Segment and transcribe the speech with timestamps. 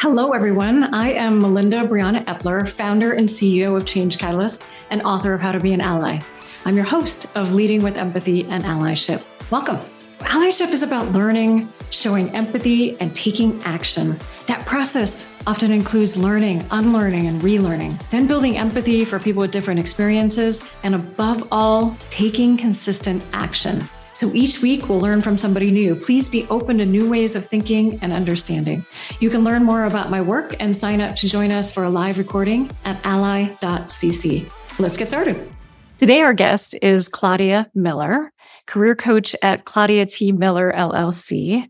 [0.00, 0.94] Hello, everyone.
[0.94, 5.52] I am Melinda Briana Epler, founder and CEO of Change Catalyst and author of How
[5.52, 6.20] to Be an Ally.
[6.64, 9.22] I'm your host of Leading with Empathy and Allyship.
[9.50, 9.76] Welcome.
[10.20, 14.18] Allyship is about learning, showing empathy, and taking action.
[14.46, 19.80] That process often includes learning, unlearning, and relearning, then building empathy for people with different
[19.80, 23.86] experiences, and above all, taking consistent action.
[24.20, 25.94] So each week we'll learn from somebody new.
[25.94, 28.84] Please be open to new ways of thinking and understanding.
[29.18, 31.88] You can learn more about my work and sign up to join us for a
[31.88, 34.50] live recording at ally.cc.
[34.78, 35.50] Let's get started.
[35.96, 38.30] Today, our guest is Claudia Miller,
[38.66, 40.32] career coach at Claudia T.
[40.32, 41.66] Miller LLC.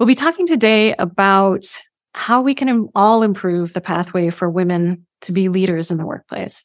[0.00, 1.66] We'll be talking today about
[2.14, 6.64] how we can all improve the pathway for women to be leaders in the workplace.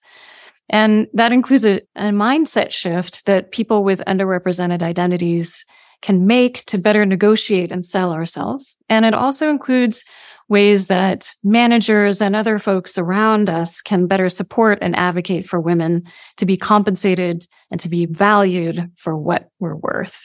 [0.72, 5.66] And that includes a, a mindset shift that people with underrepresented identities
[6.02, 8.78] can make to better negotiate and sell ourselves.
[8.90, 10.04] And it also includes
[10.48, 16.04] ways that managers and other folks around us can better support and advocate for women
[16.38, 20.24] to be compensated and to be valued for what we're worth.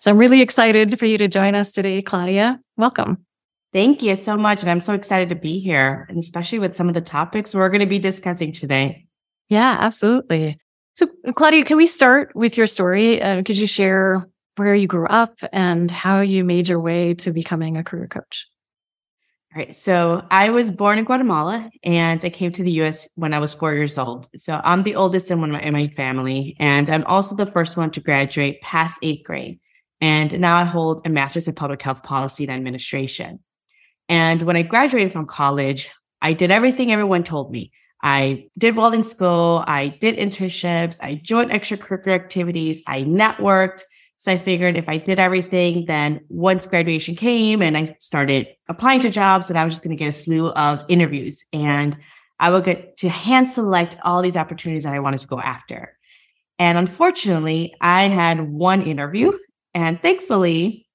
[0.00, 2.60] So I'm really excited for you to join us today, Claudia.
[2.76, 3.24] Welcome.
[3.72, 4.62] Thank you so much.
[4.62, 7.68] And I'm so excited to be here, and especially with some of the topics we're
[7.68, 9.05] going to be discussing today.
[9.48, 10.58] Yeah, absolutely.
[10.94, 13.22] So, Claudia, can we start with your story?
[13.22, 17.32] Uh, could you share where you grew up and how you made your way to
[17.32, 18.46] becoming a career coach?
[19.54, 19.74] All right.
[19.74, 23.54] So I was born in Guatemala and I came to the US when I was
[23.54, 24.28] four years old.
[24.36, 26.56] So I'm the oldest in, my, in my family.
[26.58, 29.58] And I'm also the first one to graduate past eighth grade.
[30.00, 33.40] And now I hold a master's in public health policy and administration.
[34.08, 37.72] And when I graduated from college, I did everything everyone told me.
[38.06, 39.64] I did well in school.
[39.66, 41.02] I did internships.
[41.02, 42.80] I joined extracurricular activities.
[42.86, 43.82] I networked.
[44.16, 49.00] So I figured if I did everything, then once graduation came and I started applying
[49.00, 51.98] to jobs, then I was just going to get a slew of interviews and
[52.38, 55.98] I would get to hand select all these opportunities that I wanted to go after.
[56.60, 59.32] And unfortunately, I had one interview
[59.74, 60.86] and thankfully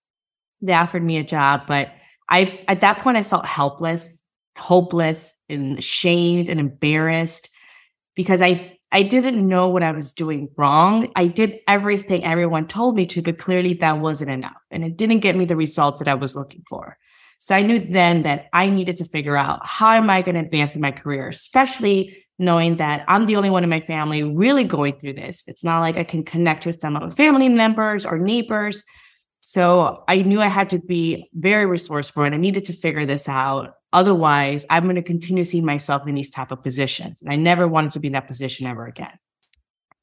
[0.62, 1.92] they offered me a job, but
[2.30, 4.24] I at that point I felt helpless,
[4.58, 7.50] hopeless, and shamed and embarrassed
[8.16, 11.12] because I I didn't know what I was doing wrong.
[11.16, 14.62] I did everything everyone told me to, but clearly that wasn't enough.
[14.70, 16.98] And it didn't get me the results that I was looking for.
[17.38, 20.42] So I knew then that I needed to figure out how am I going to
[20.42, 24.66] advance in my career, especially knowing that I'm the only one in my family really
[24.66, 25.48] going through this.
[25.48, 28.84] It's not like I can connect with some of my family members or neighbors.
[29.40, 33.30] So I knew I had to be very resourceful and I needed to figure this
[33.30, 33.74] out.
[33.94, 37.22] Otherwise, I'm going to continue seeing myself in these type of positions.
[37.22, 39.18] And I never wanted to be in that position ever again.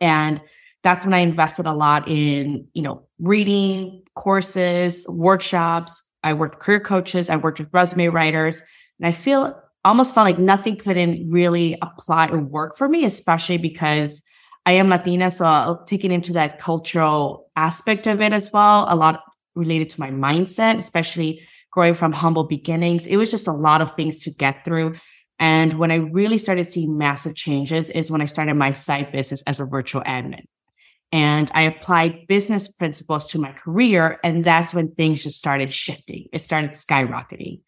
[0.01, 0.41] And
[0.83, 6.05] that's when I invested a lot in, you know, reading courses, workshops.
[6.23, 7.31] I worked with career coaches.
[7.31, 8.63] I worked with resume writers.
[9.01, 13.59] And I feel almost felt like nothing couldn't really apply or work for me, especially
[13.59, 14.23] because
[14.67, 15.31] I am Latina.
[15.31, 18.87] So I'll take it into that cultural aspect of it as well.
[18.89, 19.23] A lot
[19.55, 21.43] related to my mindset, especially
[21.79, 23.07] growing from humble beginnings.
[23.07, 24.97] It was just a lot of things to get through.
[25.39, 29.43] And when I really started seeing massive changes is when I started my side business
[29.43, 30.43] as a virtual admin.
[31.13, 34.19] And I applied business principles to my career.
[34.25, 36.27] And that's when things just started shifting.
[36.33, 37.61] It started skyrocketing.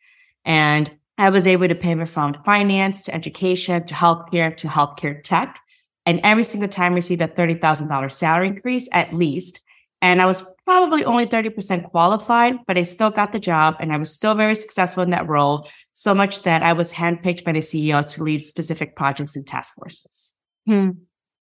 [0.45, 5.61] And I was able to pivot from finance to education to healthcare to healthcare tech.
[6.05, 9.61] And every single time I received a $30,000 salary increase at least.
[10.03, 13.97] And I was probably only 30% qualified, but I still got the job and I
[13.97, 15.69] was still very successful in that role.
[15.93, 19.75] So much that I was handpicked by the CEO to lead specific projects and task
[19.75, 20.33] forces.
[20.67, 20.91] Hmm.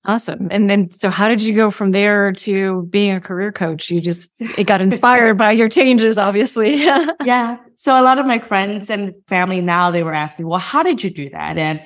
[0.04, 0.48] Awesome.
[0.50, 3.90] And then, so how did you go from there to being a career coach?
[3.90, 6.76] You just, it got inspired by your changes, obviously.
[7.24, 7.58] yeah.
[7.74, 11.04] So a lot of my friends and family now, they were asking, well, how did
[11.04, 11.58] you do that?
[11.58, 11.82] And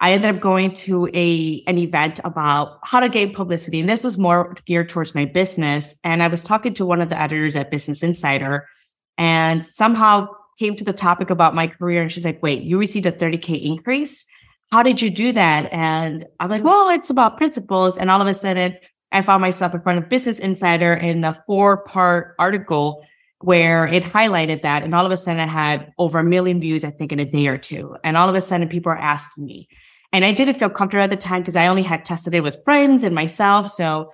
[0.00, 3.80] I ended up going to a an event about how to gain publicity.
[3.80, 5.94] And this was more geared towards my business.
[6.04, 8.68] And I was talking to one of the editors at Business Insider
[9.16, 12.02] and somehow came to the topic about my career.
[12.02, 14.26] And she's like, wait, you received a 30K increase?
[14.70, 15.72] How did you do that?
[15.72, 17.96] And I'm like, well, it's about principles.
[17.96, 18.76] And all of a sudden,
[19.12, 23.04] I found myself in front of Business Insider in a four part article
[23.40, 24.82] where it highlighted that.
[24.82, 27.24] And all of a sudden, I had over a million views, I think, in a
[27.24, 27.96] day or two.
[28.02, 29.68] And all of a sudden, people are asking me.
[30.16, 32.64] And I didn't feel comfortable at the time because I only had tested it with
[32.64, 33.68] friends and myself.
[33.68, 34.10] So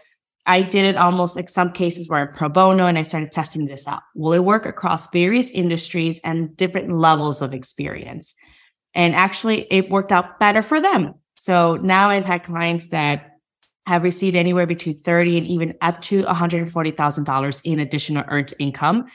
[0.46, 3.66] I did it almost like some cases where I'm pro bono and I started testing
[3.66, 4.02] this out.
[4.16, 8.34] Will it work across various industries and different levels of experience?
[8.94, 11.14] And actually, it worked out better for them.
[11.37, 13.38] So now I've had clients that
[13.87, 19.06] have received anywhere between 30 and even up to $140,000 in additional earned income.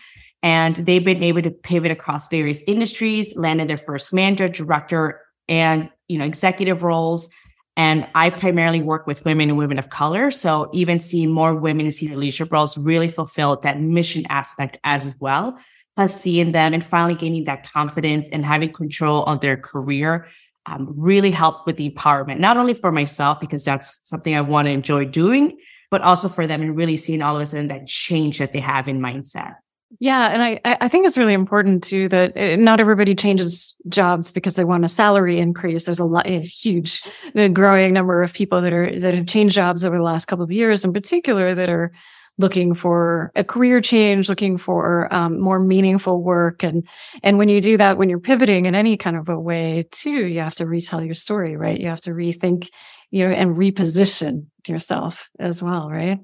[0.41, 5.19] And they've been able to pivot across various industries, landed their first manager, director,
[5.49, 7.29] and you know, executive roles.
[7.75, 10.31] And I primarily work with women and women of color.
[10.31, 15.15] So even seeing more women in senior leadership roles really fulfilled that mission aspect as
[15.19, 15.57] well.
[15.95, 20.27] Plus seeing them and finally gaining that confidence and having control of their career
[20.67, 24.65] um, really helped with the empowerment, not only for myself, because that's something I want
[24.65, 25.57] to enjoy doing,
[25.89, 28.59] but also for them and really seeing all of a sudden that change that they
[28.59, 29.55] have in mindset.
[29.99, 34.31] Yeah, and I I think it's really important too that eh, not everybody changes jobs
[34.31, 35.85] because they want a salary increase.
[35.85, 37.03] There's a lot, a huge,
[37.35, 40.43] a growing number of people that are that have changed jobs over the last couple
[40.43, 41.93] of years, in particular, that are
[42.37, 46.85] looking for a career change, looking for um, more meaningful work, and
[47.23, 50.25] and when you do that, when you're pivoting in any kind of a way, too,
[50.27, 51.79] you have to retell your story, right?
[51.79, 52.67] You have to rethink,
[53.09, 56.19] you know, and reposition yourself as well, right?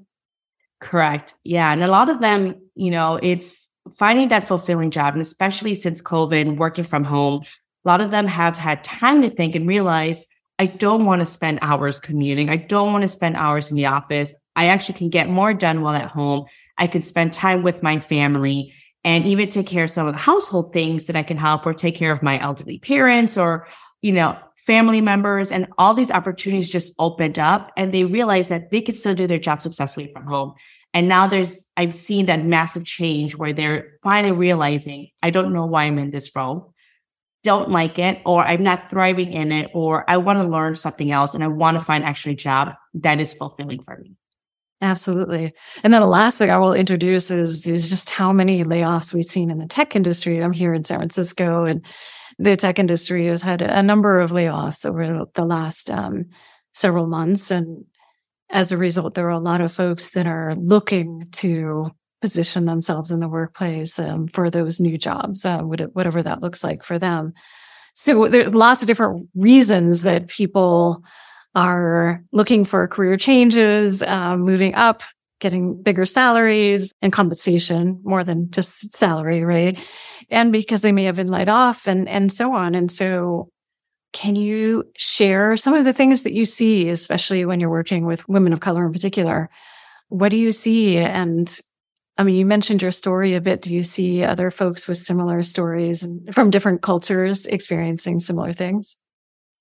[0.84, 1.34] Correct.
[1.44, 1.72] Yeah.
[1.72, 5.14] And a lot of them, you know, it's finding that fulfilling job.
[5.14, 7.42] And especially since COVID, working from home,
[7.84, 10.26] a lot of them have had time to think and realize
[10.58, 12.50] I don't want to spend hours commuting.
[12.50, 14.34] I don't want to spend hours in the office.
[14.56, 16.44] I actually can get more done while at home.
[16.76, 20.20] I can spend time with my family and even take care of some of the
[20.20, 23.66] household things that I can help or take care of my elderly parents or
[24.04, 28.70] you know, family members and all these opportunities just opened up and they realized that
[28.70, 30.52] they could still do their job successfully from home.
[30.92, 35.64] And now there's, I've seen that massive change where they're finally realizing, I don't know
[35.64, 36.74] why I'm in this role,
[37.44, 41.10] don't like it, or I'm not thriving in it, or I want to learn something
[41.10, 44.16] else and I want to find actually a job that is fulfilling for me.
[44.82, 45.54] Absolutely.
[45.82, 49.24] And then the last thing I will introduce is, is just how many layoffs we've
[49.24, 50.42] seen in the tech industry.
[50.42, 51.86] I'm here in San Francisco and
[52.38, 56.26] the tech industry has had a number of layoffs over the last um,
[56.72, 57.50] several months.
[57.50, 57.84] And
[58.50, 61.90] as a result, there are a lot of folks that are looking to
[62.20, 66.82] position themselves in the workplace um, for those new jobs, uh, whatever that looks like
[66.82, 67.34] for them.
[67.94, 71.04] So there are lots of different reasons that people
[71.54, 75.02] are looking for career changes, uh, moving up,
[75.40, 79.78] getting bigger salaries and compensation more than just salary, right?
[80.30, 82.74] And because they may have been laid off and, and so on.
[82.74, 83.50] And so
[84.12, 88.28] can you share some of the things that you see, especially when you're working with
[88.28, 89.50] women of color in particular?
[90.08, 90.98] What do you see?
[90.98, 91.48] And
[92.16, 93.60] I mean, you mentioned your story a bit.
[93.60, 98.96] Do you see other folks with similar stories from different cultures experiencing similar things?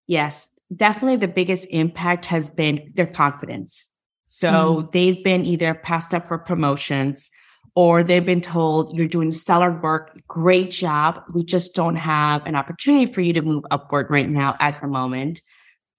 [0.05, 3.89] Yes, definitely the biggest impact has been their confidence.
[4.33, 4.91] So mm.
[4.91, 7.29] they've been either passed up for promotions
[7.75, 11.21] or they've been told you're doing stellar work, great job.
[11.31, 14.87] We just don't have an opportunity for you to move upward right now at the
[14.87, 15.43] moment.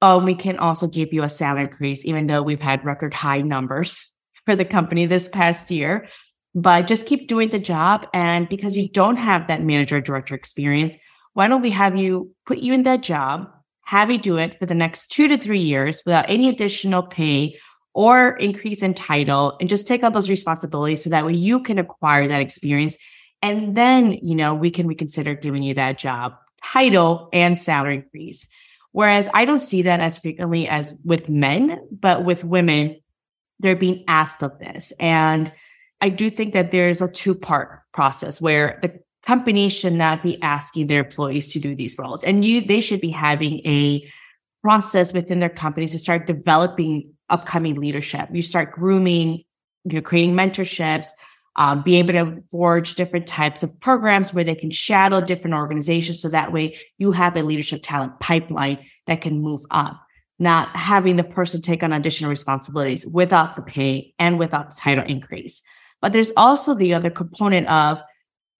[0.02, 3.40] Oh, we can also give you a salary increase, even though we've had record high
[3.40, 4.12] numbers
[4.44, 6.08] for the company this past year.
[6.56, 8.08] But just keep doing the job.
[8.12, 10.96] And because you don't have that manager director experience,
[11.34, 13.48] why don't we have you put you in that job,
[13.84, 17.56] have you do it for the next two to three years without any additional pay
[17.94, 21.78] or increase in title and just take on those responsibilities so that way you can
[21.78, 22.98] acquire that experience.
[23.40, 28.48] And then, you know, we can reconsider giving you that job title and salary increase.
[28.92, 33.00] Whereas I don't see that as frequently as with men, but with women,
[33.60, 34.92] they're being asked of this.
[34.98, 35.52] And
[36.00, 40.40] I do think that there's a two part process where the company should not be
[40.42, 44.06] asking their employees to do these roles and you, they should be having a
[44.62, 48.28] process within their companies to start developing upcoming leadership.
[48.32, 49.44] You start grooming,
[49.84, 51.08] you know, creating mentorships,
[51.56, 56.20] um, be able to forge different types of programs where they can shadow different organizations.
[56.20, 60.00] So that way you have a leadership talent pipeline that can move up,
[60.38, 65.04] not having the person take on additional responsibilities without the pay and without the title
[65.04, 65.62] increase.
[66.00, 68.02] But there's also the other component of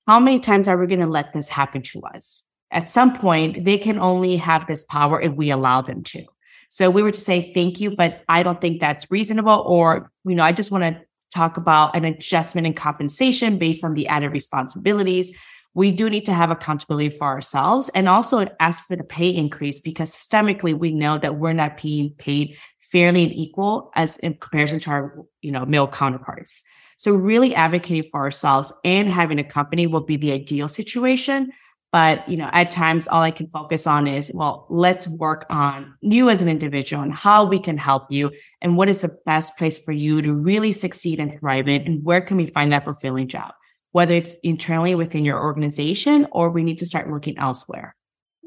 [0.07, 2.43] how many times are we going to let this happen to us?
[2.71, 6.25] At some point, they can only have this power if we allow them to.
[6.75, 9.63] So we were to say thank you, but I don't think that's reasonable.
[9.65, 11.01] Or, you know, I just want to
[11.33, 15.31] talk about an adjustment in compensation based on the added responsibilities.
[15.75, 19.81] We do need to have accountability for ourselves and also ask for the pay increase
[19.81, 24.81] because systemically we know that we're not being paid fairly and equal as in comparison
[24.81, 26.65] to our, you know, male counterparts.
[26.97, 31.53] So really advocating for ourselves and having a company will be the ideal situation.
[31.95, 35.95] But, you know, at times all I can focus on is, well, let's work on
[36.01, 39.57] you as an individual and how we can help you and what is the best
[39.57, 42.83] place for you to really succeed and thrive in and where can we find that
[42.83, 43.55] fulfilling job,
[43.93, 47.95] whether it's internally within your organization or we need to start looking elsewhere.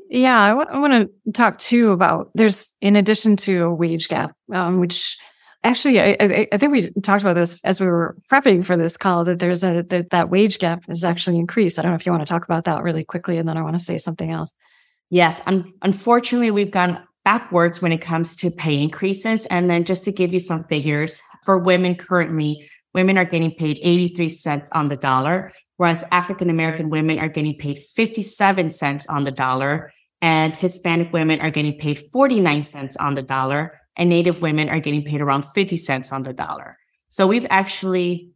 [0.10, 4.36] Yeah, I want, want to talk too about there's, in addition to a wage gap,
[4.54, 5.18] um, which
[5.68, 9.26] Actually, I, I, think we talked about this as we were prepping for this call
[9.26, 11.78] that there's a that, that wage gap has actually increased.
[11.78, 13.62] I don't know if you want to talk about that really quickly, and then I
[13.62, 14.54] want to say something else.
[15.10, 19.46] Yes, un- unfortunately, we've gone backwards when it comes to pay increases.
[19.48, 23.78] And then just to give you some figures for women currently, women are getting paid
[23.84, 29.26] 83 cents on the dollar, whereas African American women are getting paid 57 cents on
[29.26, 34.42] the dollar, and Hispanic women are getting paid 49 cents on the dollar and Native
[34.42, 36.78] women are getting paid around 50 cents on the dollar.
[37.10, 38.32] So we've actually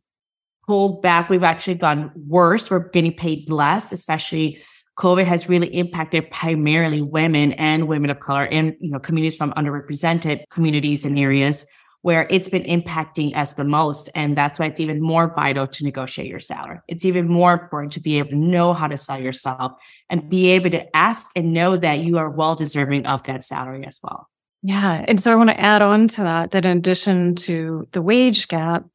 [0.66, 1.30] pulled back.
[1.30, 2.70] We've actually gone worse.
[2.70, 4.62] We're getting paid less, especially
[4.98, 9.54] COVID has really impacted primarily women and women of color and, you know, communities from
[9.54, 11.66] underrepresented communities and areas
[12.02, 14.10] where it's been impacting us the most.
[14.16, 16.80] And that's why it's even more vital to negotiate your salary.
[16.88, 19.74] It's even more important to be able to know how to sell yourself
[20.10, 23.86] and be able to ask and know that you are well deserving of that salary
[23.86, 24.31] as well.
[24.64, 25.04] Yeah.
[25.08, 28.48] And so I want to add on to that, that in addition to the wage
[28.48, 28.86] gap,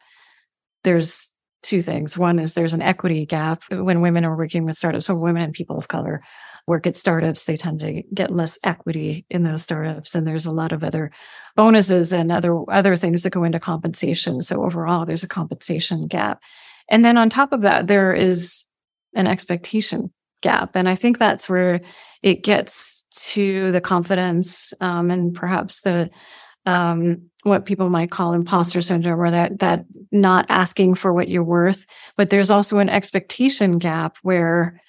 [0.84, 1.30] there's
[1.62, 2.16] two things.
[2.16, 5.06] One is there's an equity gap uh, when women are working with startups.
[5.06, 6.22] So women and people of color
[6.68, 10.14] work at startups, they tend to get less equity in those startups.
[10.14, 11.10] And there's a lot of other
[11.56, 14.42] bonuses and other, other things that go into compensation.
[14.42, 16.42] So overall, there's a compensation gap.
[16.88, 18.64] And then on top of that, there is
[19.14, 20.12] an expectation
[20.42, 20.72] gap.
[20.74, 21.80] And I think that's where
[22.22, 26.10] it gets to the confidence um, and perhaps the
[26.66, 31.44] um, what people might call imposter syndrome or that that not asking for what you're
[31.44, 34.80] worth but there's also an expectation gap where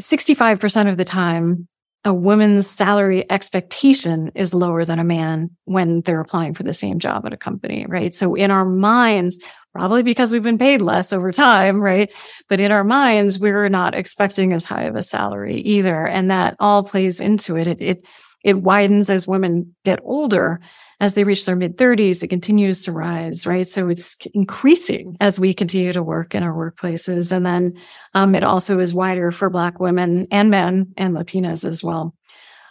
[0.00, 1.66] 65% of the time
[2.04, 7.00] a woman's salary expectation is lower than a man when they're applying for the same
[7.00, 9.38] job at a company right so in our minds
[9.78, 12.10] probably because we've been paid less over time, right?
[12.48, 16.04] But in our minds, we're not expecting as high of a salary either.
[16.04, 17.68] And that all plays into it.
[17.68, 18.06] It, it,
[18.42, 20.58] it widens as women get older.
[20.98, 23.68] As they reach their mid 30s, it continues to rise, right?
[23.68, 27.30] So it's increasing as we continue to work in our workplaces.
[27.30, 27.74] And then
[28.14, 32.17] um, it also is wider for Black women and men and Latinas as well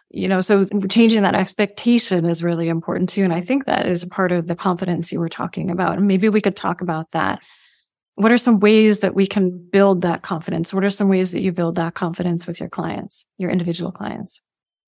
[0.09, 4.03] you know so changing that expectation is really important too and i think that is
[4.03, 7.11] a part of the confidence you were talking about and maybe we could talk about
[7.11, 7.39] that.
[8.15, 10.73] What are some ways that we can build that confidence?
[10.73, 14.41] What are some ways that you build that confidence with your clients your individual clients?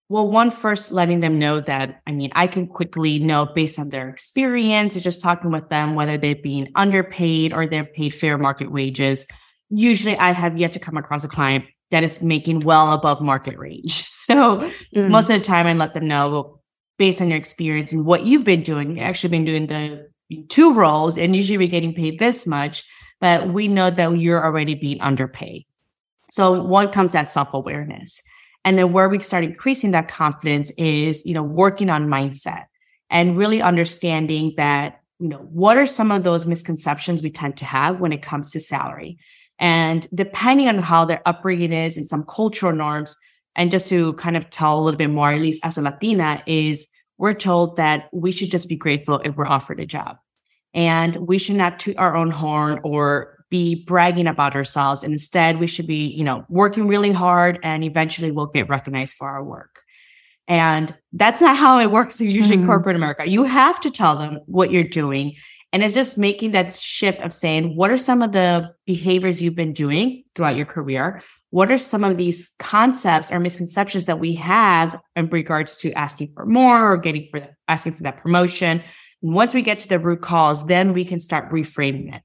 [0.08, 3.90] Well one first letting them know that i mean i can quickly know based on
[3.90, 8.72] their experience just talking with them whether they're being underpaid or they're paid fair market
[8.72, 9.28] wages.
[9.70, 13.58] Usually i have yet to come across a client that is making well above market
[13.58, 14.08] range.
[14.30, 15.10] So mm.
[15.10, 16.64] most of the time I let them know, well,
[17.00, 20.08] based on your experience and what you've been doing, you've actually been doing the
[20.50, 22.84] two roles and usually we're getting paid this much,
[23.20, 25.66] but we know that you're already being underpaid.
[26.30, 28.22] So one comes that self-awareness.
[28.64, 32.66] And then where we start increasing that confidence is, you know, working on mindset
[33.10, 37.66] and really understanding that, you know, what are some of those misconceptions we tend to
[37.66, 39.18] have when it comes to salary?
[39.58, 43.18] And depending on how their upbringing is and some cultural norms,
[43.60, 46.42] and just to kind of tell a little bit more, at least as a Latina,
[46.46, 46.88] is
[47.18, 50.16] we're told that we should just be grateful if we're offered a job.
[50.74, 55.04] And we should not toot our own horn or be bragging about ourselves.
[55.04, 59.18] And instead, we should be, you know, working really hard and eventually we'll get recognized
[59.18, 59.82] for our work.
[60.48, 62.68] And that's not how it works in usually mm-hmm.
[62.68, 63.28] corporate America.
[63.30, 65.36] You have to tell them what you're doing
[65.72, 69.56] and it's just making that shift of saying, what are some of the behaviors you've
[69.56, 71.22] been doing throughout your career?
[71.52, 76.34] What are some of these concepts or misconceptions that we have in regards to asking
[76.36, 78.84] for more or getting for that, asking for that promotion?
[79.22, 82.22] And once we get to the root cause, then we can start reframing it.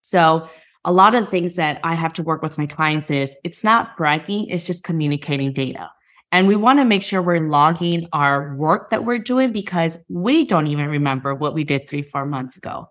[0.00, 0.48] So
[0.84, 3.64] a lot of the things that I have to work with my clients is it's
[3.64, 5.90] not bragging, it's just communicating data.
[6.32, 10.44] And we want to make sure we're logging our work that we're doing because we
[10.44, 12.88] don't even remember what we did three, four months ago.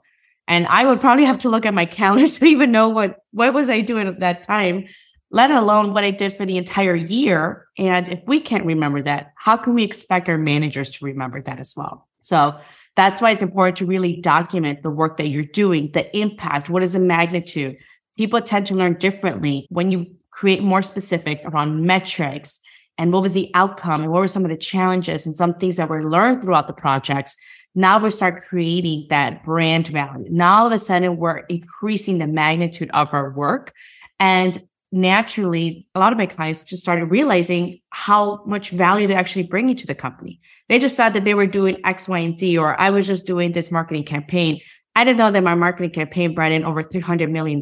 [0.47, 3.53] And I would probably have to look at my calendar to even know what, what
[3.53, 4.87] was I doing at that time,
[5.33, 7.67] let alone what I did for the entire year.
[7.79, 11.59] And if we can't remember that, how can we expect our managers to remember that
[11.59, 12.07] as well?
[12.21, 12.55] So
[12.95, 16.83] that's why it's important to really document the work that you're doing, the impact, what
[16.83, 17.77] is the magnitude.
[18.15, 22.59] People tend to learn differently when you create more specifics around metrics
[22.99, 25.77] and what was the outcome and what were some of the challenges and some things
[25.77, 27.35] that were learned throughout the projects.
[27.73, 30.27] Now we start creating that brand value.
[30.29, 33.73] Now all of a sudden we're increasing the magnitude of our work.
[34.19, 34.61] And
[34.93, 39.75] naturally, a lot of my clients just started realizing how much value they're actually bringing
[39.75, 40.39] to the company.
[40.69, 43.25] They just thought that they were doing X, Y, and Z, or I was just
[43.25, 44.61] doing this marketing campaign.
[44.95, 47.59] I didn't know that my marketing campaign brought in over $300 million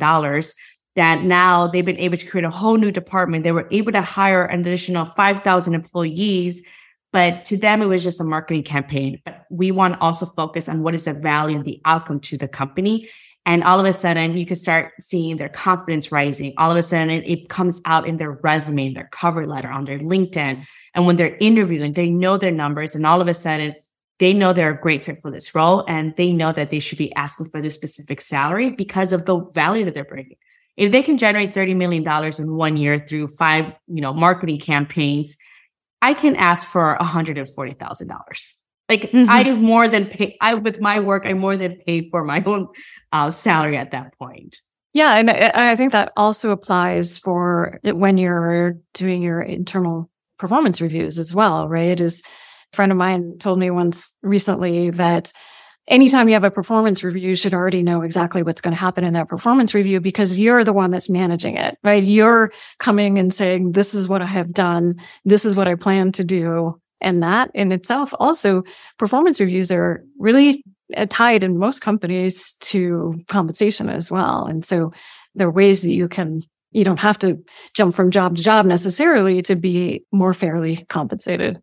[0.97, 3.45] that now they've been able to create a whole new department.
[3.45, 6.61] They were able to hire an additional 5,000 employees
[7.13, 9.21] But to them, it was just a marketing campaign.
[9.25, 12.38] But we want to also focus on what is the value and the outcome to
[12.38, 13.07] the company.
[13.45, 16.53] And all of a sudden, you can start seeing their confidence rising.
[16.57, 19.98] All of a sudden, it comes out in their resume, their cover letter, on their
[19.98, 20.63] LinkedIn.
[20.93, 22.95] And when they're interviewing, they know their numbers.
[22.95, 23.75] And all of a sudden,
[24.19, 27.00] they know they're a great fit for this role and they know that they should
[27.00, 30.38] be asking for this specific salary because of the value that they're bringing.
[30.77, 32.07] If they can generate $30 million
[32.39, 35.36] in one year through five, you know, marketing campaigns,
[36.03, 38.60] I can ask for $140,000.
[38.91, 39.29] Like mm-hmm.
[39.29, 40.38] I do more than pay.
[40.41, 42.67] I with my work, I more than pay for my own
[43.13, 44.57] uh, salary at that point.
[44.91, 50.81] Yeah, and I, I think that also applies for when you're doing your internal performance
[50.81, 51.98] reviews as well, right?
[51.98, 52.21] Is
[52.74, 55.31] a friend of mine told me once recently that
[55.88, 59.05] anytime you have a performance review, you should already know exactly what's going to happen
[59.05, 62.03] in that performance review because you're the one that's managing it, right?
[62.03, 64.95] You're coming and saying, this is what I have done.
[65.24, 66.80] This is what I plan to do.
[67.01, 68.63] And that in itself also
[68.98, 70.63] performance reviews are really
[70.96, 74.46] uh, tied in most companies to compensation as well.
[74.46, 74.93] And so
[75.36, 77.43] there are ways that you can, you don't have to
[77.74, 81.62] jump from job to job necessarily to be more fairly compensated.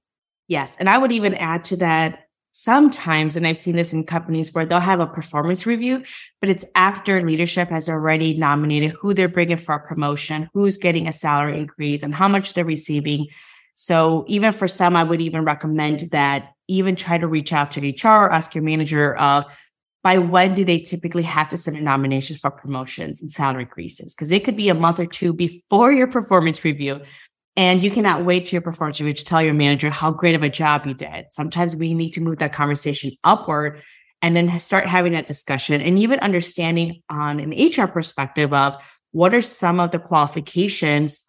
[0.48, 0.76] Yes.
[0.78, 4.66] And I would even add to that sometimes, and I've seen this in companies where
[4.66, 6.02] they'll have a performance review,
[6.40, 11.06] but it's after leadership has already nominated who they're bringing for a promotion, who's getting
[11.06, 13.28] a salary increase, and how much they're receiving.
[13.80, 17.80] So even for some, I would even recommend that even try to reach out to
[17.80, 19.44] HR or ask your manager of
[20.02, 24.16] by when do they typically have to submit nominations for promotions and salary increases?
[24.16, 27.02] Because it could be a month or two before your performance review.
[27.56, 30.42] And you cannot wait to your performance review to tell your manager how great of
[30.42, 31.26] a job you did.
[31.30, 33.80] Sometimes we need to move that conversation upward
[34.22, 38.74] and then start having that discussion and even understanding on an HR perspective of
[39.12, 41.22] what are some of the qualifications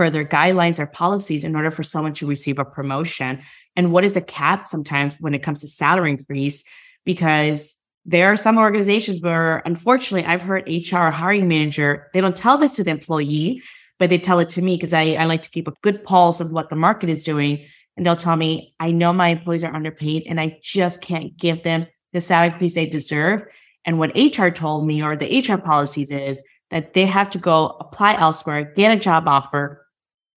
[0.00, 3.38] further guidelines or policies in order for someone to receive a promotion?
[3.76, 6.64] And what is a cap sometimes when it comes to salary increase?
[7.04, 7.74] Because
[8.06, 12.76] there are some organizations where, unfortunately, I've heard HR hiring manager, they don't tell this
[12.76, 13.60] to the employee,
[13.98, 16.40] but they tell it to me because I, I like to keep a good pulse
[16.40, 17.66] of what the market is doing.
[17.98, 21.62] And they'll tell me, I know my employees are underpaid and I just can't give
[21.62, 23.44] them the salary increase they deserve.
[23.84, 27.76] And what HR told me or the HR policies is that they have to go
[27.80, 29.86] apply elsewhere, get a job offer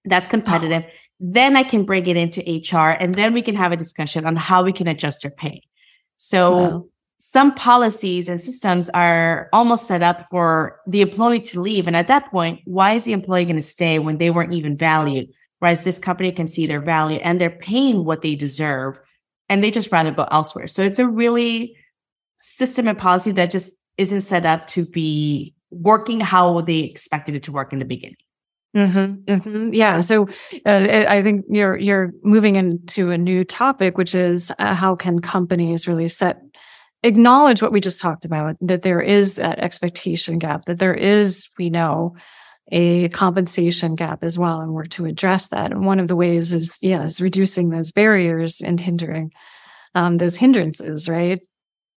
[0.05, 0.83] that's competitive.
[0.85, 0.91] Oh.
[1.19, 4.35] Then I can bring it into HR and then we can have a discussion on
[4.35, 5.61] how we can adjust their pay.
[6.17, 6.85] So wow.
[7.19, 11.87] some policies and systems are almost set up for the employee to leave.
[11.87, 14.77] And at that point, why is the employee going to stay when they weren't even
[14.77, 15.29] valued?
[15.59, 18.99] Whereas this company can see their value and they're paying what they deserve
[19.47, 20.67] and they just rather go elsewhere.
[20.67, 21.77] So it's a really
[22.41, 27.43] system and policy that just isn't set up to be working how they expected it
[27.43, 28.17] to work in the beginning.
[28.75, 29.73] Mm-hmm, mm-hmm.
[29.73, 29.99] Yeah.
[30.01, 30.27] So
[30.65, 35.19] uh, I think you're you're moving into a new topic, which is uh, how can
[35.19, 36.41] companies really set
[37.03, 41.47] acknowledge what we just talked about that there is that expectation gap, that there is
[41.59, 42.15] we know
[42.71, 45.71] a compensation gap as well, and work to address that.
[45.71, 49.31] And one of the ways is yes, reducing those barriers and hindering
[49.95, 51.41] um, those hindrances, right?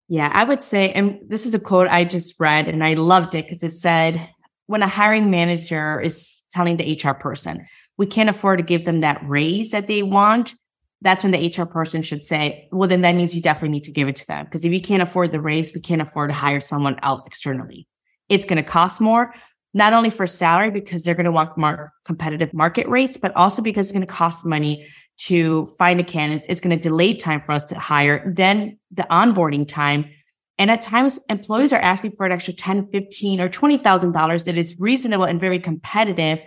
[0.08, 3.34] Yeah, I would say, and this is a quote I just read and I loved
[3.34, 4.28] it because it said,
[4.66, 7.66] when a hiring manager is telling the HR person,
[7.98, 10.54] we can't afford to give them that raise that they want.
[11.02, 13.92] That's when the HR person should say, well, then that means you definitely need to
[13.92, 14.46] give it to them.
[14.46, 17.86] Because if you can't afford the raise, we can't afford to hire someone out externally.
[18.30, 19.34] It's going to cost more,
[19.74, 23.60] not only for salary, because they're going to want more competitive market rates, but also
[23.60, 24.86] because it's going to cost money
[25.18, 26.46] to find a candidate.
[26.48, 28.32] It's going to delay time for us to hire.
[28.34, 30.06] Then the onboarding time.
[30.58, 34.78] And at times employees are asking for an extra 10, 15 or $20,000 that is
[34.78, 36.42] reasonable and very competitive.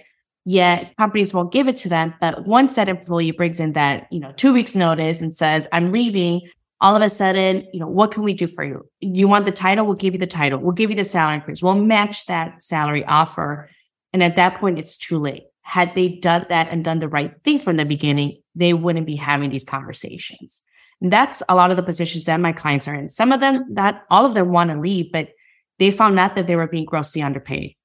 [0.46, 2.16] Yet companies won't give it to them.
[2.20, 5.92] But once that employee brings in that, you know, two weeks notice and says, I'm
[5.92, 6.42] leaving,
[6.82, 8.88] all of a sudden, you know, what can we do for you?
[9.00, 9.86] You want the title?
[9.86, 10.60] We'll give you the title.
[10.60, 11.62] We'll give you the salary increase.
[11.62, 13.70] We'll match that salary offer.
[14.14, 15.44] And at that point, it's too late.
[15.62, 19.18] Had they done that and done the right thing from the beginning, they wouldn't be
[19.18, 20.62] having these conversations.
[21.02, 23.10] That's a lot of the positions that my clients are in.
[23.10, 25.30] Some of them that all of them want to leave, but
[25.78, 27.76] they found out that they were being grossly underpaid.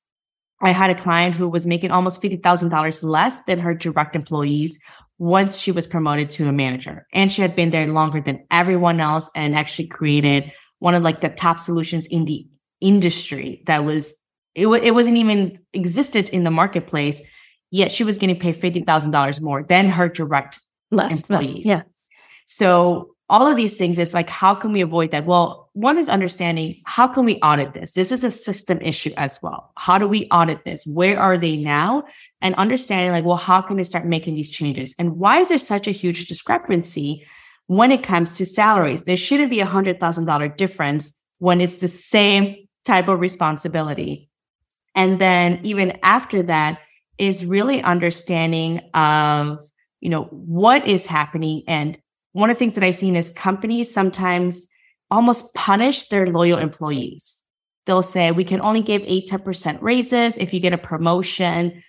[0.61, 4.79] I had a client who was making almost $50,000 less than her direct employees
[5.19, 7.07] once she was promoted to a manager.
[7.13, 11.21] And she had been there longer than everyone else and actually created one of like
[11.21, 12.47] the top solutions in the
[12.81, 14.17] industry that was,
[14.55, 17.23] it, w- it wasn't even existed in the marketplace.
[17.71, 21.55] Yet she was getting paid $50,000 more than her direct less, employees.
[21.55, 21.83] Less, yeah.
[22.45, 25.25] So all of these things, it's like, how can we avoid that?
[25.25, 27.95] Well, one is understanding how can we audit this?
[27.95, 29.73] This is a system issue as well.
[29.77, 30.87] How do we audit this?
[30.87, 32.05] Where are they now?
[32.43, 34.95] And understanding like, well, how can we start making these changes?
[34.99, 37.27] And why is there such a huge discrepancy
[37.67, 39.05] when it comes to salaries?
[39.05, 44.29] There shouldn't be a hundred thousand dollar difference when it's the same type of responsibility.
[44.95, 46.79] And then even after that
[47.19, 49.61] is really understanding of,
[50.01, 51.63] you know, what is happening.
[51.67, 51.99] And
[52.35, 54.67] one of the things that I've seen is companies sometimes
[55.09, 57.39] almost punish their loyal employees.
[57.87, 61.85] They'll say, we can only give 8 10% raises if you get a promotion.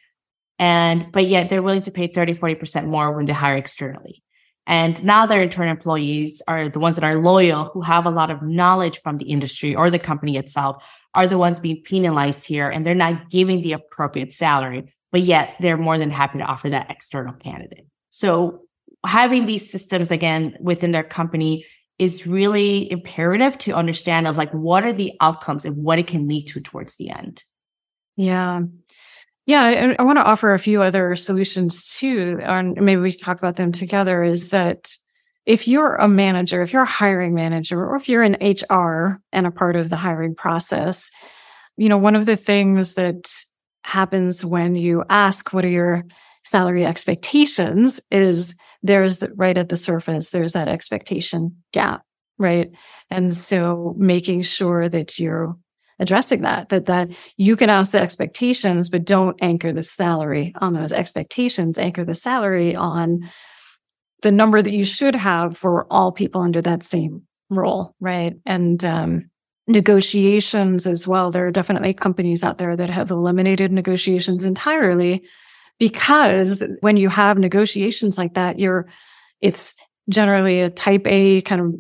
[0.60, 4.24] And, but yet they're willing to pay 30, 40% more when they hire externally.
[4.68, 8.30] And now their internal employees are the ones that are loyal, who have a lot
[8.30, 10.84] of knowledge from the industry or the company itself,
[11.16, 12.70] are the ones being penalized here.
[12.70, 16.70] And they're not giving the appropriate salary, but yet they're more than happy to offer
[16.70, 17.88] that external candidate.
[18.12, 18.65] So
[19.06, 21.66] having these systems again within their company
[21.98, 26.28] is really imperative to understand of like what are the outcomes and what it can
[26.28, 27.44] lead to towards the end.
[28.18, 28.62] Yeah.
[29.46, 33.38] Yeah, I, I want to offer a few other solutions too, and maybe we talk
[33.38, 34.24] about them together.
[34.24, 34.92] Is that
[35.46, 39.46] if you're a manager, if you're a hiring manager, or if you're in HR and
[39.46, 41.12] a part of the hiring process,
[41.78, 43.32] you know, one of the things that
[43.84, 46.06] happens when you ask, what are your
[46.44, 52.04] salary expectations is there's right at the surface, there's that expectation gap,
[52.38, 52.72] right?
[53.10, 55.56] And so making sure that you're
[56.00, 60.74] addressing that, that, that you can ask the expectations, but don't anchor the salary on
[60.74, 63.30] those expectations, anchor the salary on
[64.22, 67.96] the number that you should have for all people under that same role.
[68.00, 68.34] Right.
[68.46, 69.30] And, um,
[69.68, 71.32] negotiations as well.
[71.32, 75.24] There are definitely companies out there that have eliminated negotiations entirely
[75.80, 78.88] because when you have negotiations like that, you're,
[79.42, 79.76] it's
[80.10, 81.76] generally a type A kind of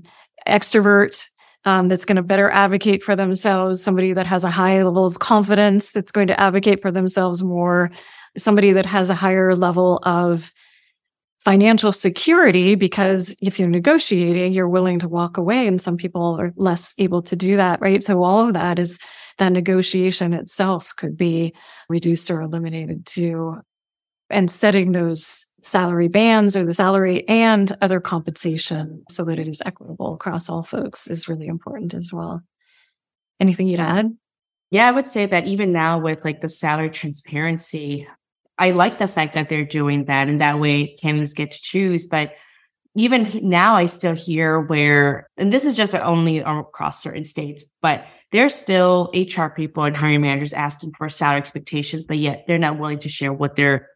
[0.47, 1.27] extrovert
[1.65, 5.19] um, that's going to better advocate for themselves, somebody that has a high level of
[5.19, 7.91] confidence that's going to advocate for themselves more,
[8.38, 10.53] somebody that has a higher level of
[11.43, 16.51] financial security because if you're negotiating, you're willing to walk away and some people are
[16.55, 18.03] less able to do that, right?
[18.03, 18.99] So all of that is
[19.38, 21.53] that negotiation itself could be
[21.88, 23.58] reduced or eliminated too.
[24.30, 29.62] And setting those salary bands or the salary and other compensation so that it is
[29.66, 32.42] equitable across all folks is really important as well.
[33.40, 34.16] Anything you'd add?
[34.72, 38.08] Yeah, I would say that even now with like the salary transparency,
[38.58, 42.08] I like the fact that they're doing that and that way candidates get to choose.
[42.08, 42.34] But
[42.96, 48.06] even now, I still hear where, and this is just only across certain states, but
[48.32, 52.80] there's still HR people and hiring managers asking for salary expectations, but yet they're not
[52.80, 53.90] willing to share what their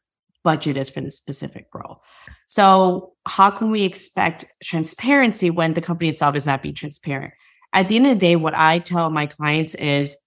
[0.49, 2.01] budget is for the specific role.
[2.47, 7.33] So how can we expect transparency when the company itself is not being transparent?
[7.71, 10.17] At the end of the day, what I tell my clients is,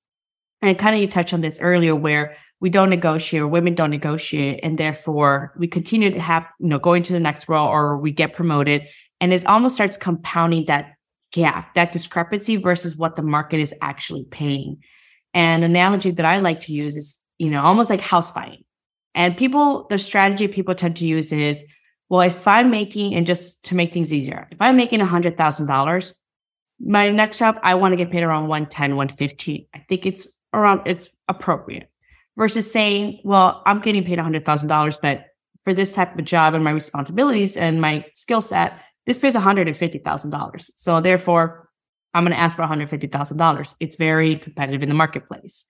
[0.61, 3.91] and kind of you touched on this earlier, where we don't negotiate or women don't
[3.91, 7.99] negotiate, and therefore we continue to have, you know, going to the next role or
[7.99, 8.89] we get promoted,
[9.21, 10.93] and it almost starts compounding that
[11.33, 14.77] gap, that discrepancy versus what the market is actually paying.
[15.35, 18.63] And analogy that I like to use is, you know, almost like house buying
[19.15, 21.65] and people, the strategy people tend to use is,
[22.09, 26.15] well, if I'm making, and just to make things easier, if I'm making $100,000,
[26.85, 29.67] my next job, I want to get paid around 110, 115.
[29.75, 31.89] I think it's around, it's appropriate
[32.37, 35.27] versus saying, well, I'm getting paid $100,000, but
[35.65, 40.71] for this type of job and my responsibilities and my skill set, this pays $150,000.
[40.77, 41.69] So therefore,
[42.15, 43.75] I'm going to ask for $150,000.
[43.81, 45.65] It's very competitive in the marketplace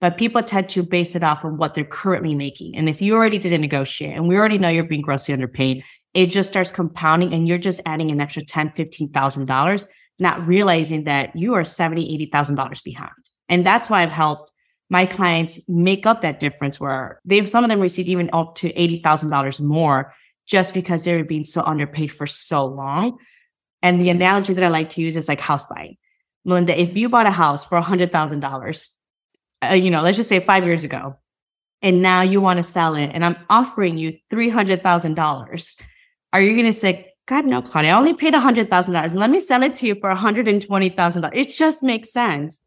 [0.00, 2.76] but people tend to base it off of what they're currently making.
[2.76, 5.84] And if you already didn't negotiate and we already know you're being grossly underpaid,
[6.14, 9.86] it just starts compounding and you're just adding an extra ten, fifteen thousand dollars,
[10.18, 13.10] not realizing that you are seventy, eighty thousand dollars behind.
[13.48, 14.50] And that's why I've helped
[14.88, 18.72] my clients make up that difference where they've some of them received even up to
[18.72, 20.12] eighty thousand dollars more
[20.46, 23.18] just because they were being so underpaid for so long.
[23.82, 25.96] And the analogy that I like to use is like house buying.
[26.44, 28.90] Melinda, if you bought a house for a hundred thousand dollars
[29.62, 31.16] uh, you know, let's just say five years ago,
[31.82, 35.80] and now you want to sell it, and I'm offering you $300,000,
[36.32, 39.14] are you going to say, God, no, Connie, I only paid $100,000.
[39.14, 41.30] Let me sell it to you for $120,000.
[41.32, 42.60] It just makes sense.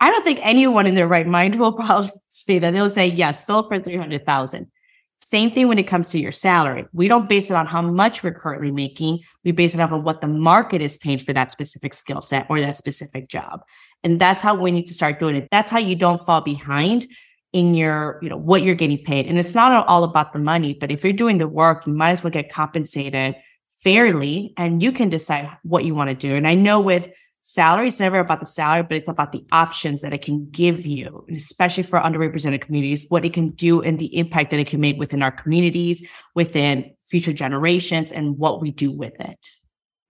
[0.00, 2.72] I don't think anyone in their right mind will probably say that.
[2.72, 4.70] They'll say, yes, sold for 300,000.
[5.18, 6.86] Same thing when it comes to your salary.
[6.92, 9.20] We don't base it on how much we're currently making.
[9.42, 12.46] We base it off of what the market is paying for that specific skill set
[12.50, 13.62] or that specific job.
[14.04, 15.48] And that's how we need to start doing it.
[15.50, 17.06] That's how you don't fall behind
[17.52, 19.26] in your, you know, what you're getting paid.
[19.26, 22.10] And it's not all about the money, but if you're doing the work, you might
[22.10, 23.34] as well get compensated
[23.82, 26.36] fairly and you can decide what you want to do.
[26.36, 27.08] And I know with
[27.42, 30.84] salary is never about the salary, but it's about the options that it can give
[30.86, 34.80] you, especially for underrepresented communities, what it can do and the impact that it can
[34.80, 39.38] make within our communities, within future generations, and what we do with it.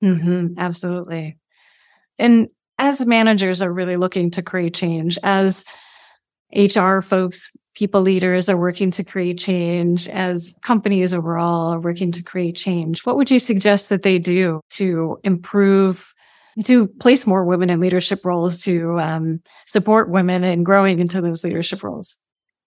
[0.02, 1.38] Mm-hmm, absolutely.
[2.18, 5.64] And as managers are really looking to create change, as
[6.54, 12.22] HR folks, people leaders are working to create change, as companies overall are working to
[12.22, 16.12] create change, what would you suggest that they do to improve
[16.64, 21.42] to place more women in leadership roles to um, support women in growing into those
[21.42, 22.16] leadership roles?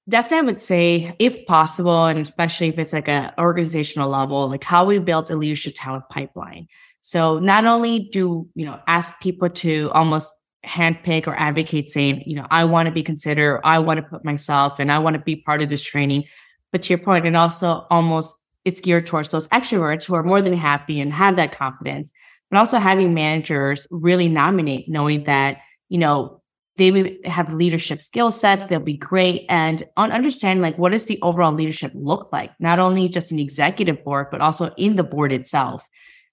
[0.09, 4.63] Definitely, I would say, if possible, and especially if it's like an organizational level, like
[4.63, 6.67] how we build a leadership talent pipeline.
[7.01, 10.33] So not only do you know ask people to almost
[10.65, 14.25] handpick or advocate, saying, you know, I want to be considered, I want to put
[14.25, 16.25] myself, and I want to be part of this training.
[16.71, 20.41] But to your point, and also almost it's geared towards those extroverts who are more
[20.41, 22.11] than happy and have that confidence
[22.49, 26.41] but also having managers really nominate, knowing that, you know,
[26.77, 29.45] they have leadership skill sets, they'll be great.
[29.49, 33.37] And on understanding like what does the overall leadership look like, not only just in
[33.37, 35.87] the executive board, but also in the board itself.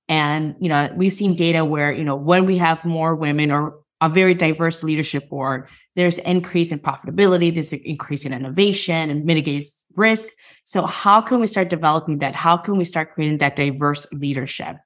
[0.08, 3.78] And, you know, we've seen data where, you know, when we have more women or
[4.00, 9.24] a very diverse leadership board, there's increase in profitability, there's an increase in innovation and
[9.24, 10.28] mitigates risk.
[10.64, 12.34] So how can we start developing that?
[12.34, 14.76] How can we start creating that diverse leadership?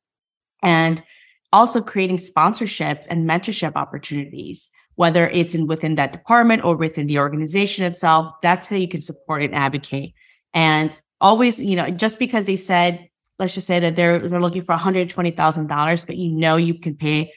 [0.63, 1.03] And
[1.53, 7.19] also creating sponsorships and mentorship opportunities, whether it's in within that department or within the
[7.19, 8.31] organization itself.
[8.43, 10.15] That's how you can support and advocate.
[10.53, 13.08] And always, you know, just because they said,
[13.39, 17.33] let's just say that they're they're looking for $120,000, but you know you can pay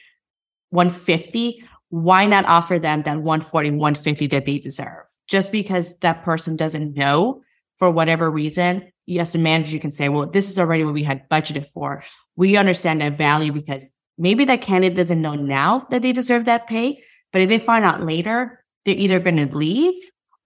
[0.70, 5.04] 150, why not offer them that 140, 150 that they deserve?
[5.28, 7.42] Just because that person doesn't know
[7.78, 11.02] for whatever reason, yes, a manager, you can say, well, this is already what we
[11.02, 12.02] had budgeted for.
[12.36, 16.66] We understand that value because maybe that candidate doesn't know now that they deserve that
[16.66, 19.94] pay, but if they find out later, they're either going to leave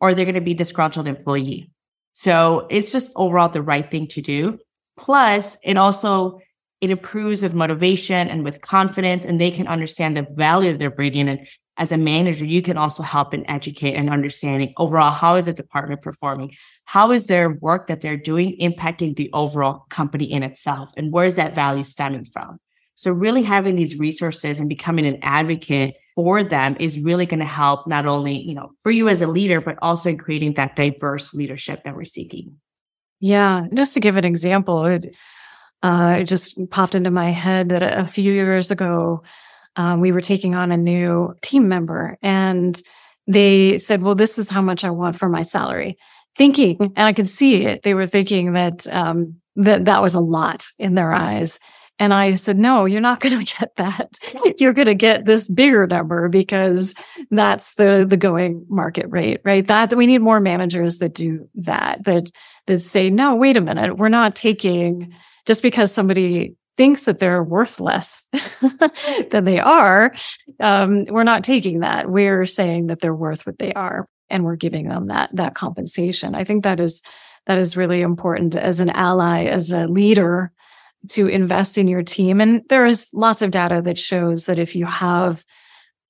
[0.01, 1.71] or they're going to be disgruntled employee.
[2.13, 4.59] So it's just overall the right thing to do.
[4.97, 6.41] Plus, it also
[6.81, 10.91] it improves with motivation and with confidence, and they can understand the value that they're
[10.91, 11.29] bringing.
[11.29, 11.47] And
[11.79, 15.53] as a manager, you can also help and educate and understanding overall how is the
[15.53, 16.55] department performing,
[16.85, 21.27] how is their work that they're doing impacting the overall company in itself, and where
[21.27, 22.59] is that value stemming from.
[22.95, 27.47] So really having these resources and becoming an advocate for them is really going to
[27.47, 30.77] help not only, you know, for you as a leader, but also in creating that
[30.77, 32.57] diverse leadership that we're seeking.
[33.21, 33.67] Yeah.
[33.75, 35.17] Just to give an example, it,
[35.83, 39.23] uh, it just popped into my head that a few years ago,
[39.77, 42.81] um, we were taking on a new team member and
[43.27, 45.97] they said, well, this is how much I want for my salary.
[46.37, 50.21] Thinking, and I could see it, they were thinking that, um, that that was a
[50.21, 51.59] lot in their eyes.
[51.99, 54.19] And I said, no, you're not going to get that.
[54.59, 56.95] you're going to get this bigger number because
[57.31, 59.67] that's the, the going market rate, right?
[59.67, 62.31] That we need more managers that do that, that,
[62.67, 63.97] that say, no, wait a minute.
[63.97, 65.15] We're not taking
[65.47, 68.29] just because somebody thinks that they're worth less
[69.31, 70.15] than they are.
[70.61, 72.11] Um, we're not taking that.
[72.11, 76.35] We're saying that they're worth what they are and we're giving them that, that compensation.
[76.35, 77.01] I think that is,
[77.47, 80.53] that is really important as an ally, as a leader
[81.11, 82.41] to invest in your team.
[82.41, 85.45] And there is lots of data that shows that if you have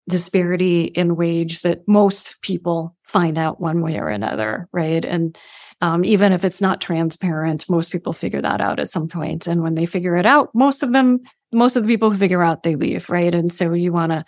[0.09, 5.05] disparity in wage that most people find out one way or another, right?
[5.05, 5.37] And
[5.81, 9.47] um, even if it's not transparent, most people figure that out at some point.
[9.47, 11.21] And when they figure it out, most of them,
[11.53, 13.35] most of the people who figure out, they leave, right?
[13.35, 14.25] And so you want to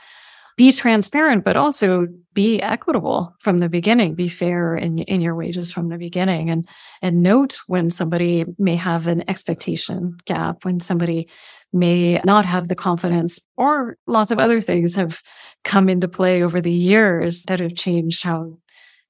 [0.59, 5.71] be transparent, but also be equitable from the beginning, be fair in, in your wages
[5.71, 6.69] from the beginning and,
[7.01, 11.29] and note when somebody may have an expectation gap, when somebody
[11.73, 15.21] may not have the confidence or lots of other things have
[15.63, 18.59] come into play over the years that have changed how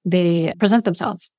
[0.05, 1.31] they present themselves.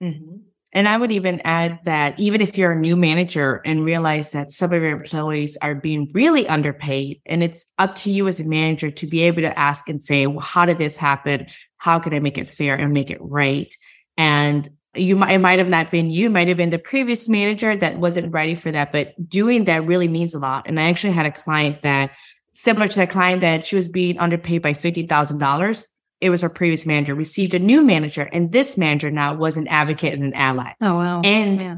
[0.00, 0.36] Mm-hmm.
[0.72, 4.50] And I would even add that even if you're a new manager and realize that
[4.50, 8.44] some of your employees are being really underpaid, and it's up to you as a
[8.44, 11.46] manager to be able to ask and say, well, how did this happen?
[11.78, 13.72] How can I make it fair and make it right?
[14.18, 17.76] And you might, it might have not been you, might have been the previous manager
[17.76, 18.92] that wasn't ready for that.
[18.92, 20.66] But doing that really means a lot.
[20.66, 22.16] And I actually had a client that
[22.54, 25.86] similar to that client that she was being underpaid by $50,000
[26.20, 29.68] it was our previous manager, received a new manager, and this manager now was an
[29.68, 30.72] advocate and an ally.
[30.80, 31.20] Oh, wow.
[31.22, 31.76] And yeah.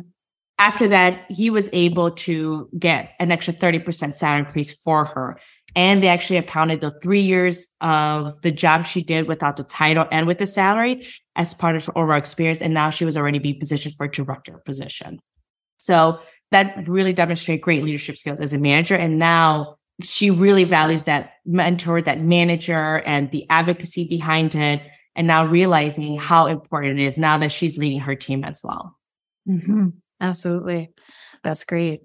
[0.58, 5.38] after that, he was able to get an extra 30% salary increase for her.
[5.76, 10.06] And they actually accounted the three years of the job she did without the title
[10.10, 12.60] and with the salary as part of her overall experience.
[12.60, 15.20] And now she was already being positioned for a director position.
[15.78, 16.18] So
[16.50, 18.96] that really demonstrated great leadership skills as a manager.
[18.96, 24.82] And now she really values that mentor, that manager, and the advocacy behind it.
[25.16, 28.96] And now realizing how important it is now that she's leading her team as well.
[29.48, 29.88] Mm-hmm.
[30.20, 30.90] Absolutely.
[31.42, 32.02] That's great.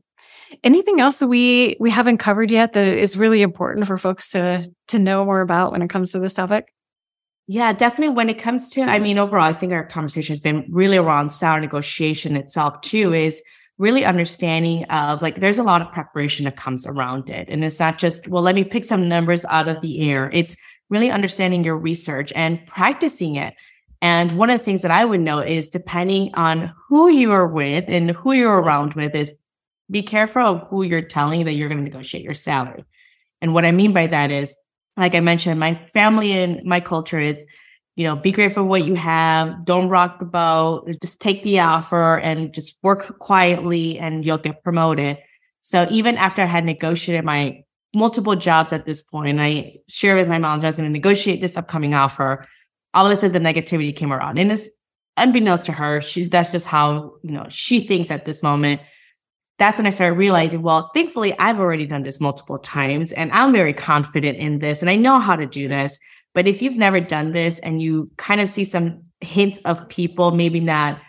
[0.63, 4.67] Anything else that we we haven't covered yet that is really important for folks to
[4.87, 6.73] to know more about when it comes to this topic?
[7.47, 8.15] Yeah, definitely.
[8.15, 11.29] When it comes to, I mean, overall, I think our conversation has been really around
[11.29, 13.13] salary negotiation itself too.
[13.13, 13.43] Is
[13.77, 17.47] really understanding of like there's a lot of preparation that comes around it.
[17.49, 20.29] And it's not just, well, let me pick some numbers out of the air.
[20.33, 20.55] It's
[20.89, 23.53] really understanding your research and practicing it.
[24.01, 27.47] And one of the things that I would know is depending on who you are
[27.47, 29.33] with and who you're around with is
[29.89, 32.85] be careful of who you're telling that you're going to negotiate your salary.
[33.41, 34.55] And what I mean by that is,
[34.97, 37.45] like I mentioned, my family and my culture is
[37.95, 39.63] you know, be grateful for what you have.
[39.65, 40.87] Don't rock the boat.
[41.01, 45.17] Just take the offer and just work quietly and you'll get promoted.
[45.61, 50.27] So even after I had negotiated my multiple jobs at this point, I shared with
[50.27, 52.45] my mom that I was going to negotiate this upcoming offer.
[52.93, 54.37] All of a sudden the negativity came around.
[54.37, 54.67] And it's
[55.17, 58.81] unbeknownst to her, she that's just how, you know, she thinks at this moment.
[59.57, 63.53] That's when I started realizing, well, thankfully I've already done this multiple times and I'm
[63.53, 65.97] very confident in this and I know how to do this.
[66.35, 70.31] But if you've never done this and you kind of see some hints of people
[70.31, 70.99] maybe not